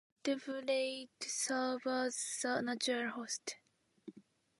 [0.25, 3.57] Vertebrates serve as the natural host.